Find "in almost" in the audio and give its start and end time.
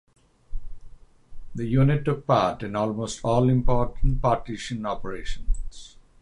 2.63-3.19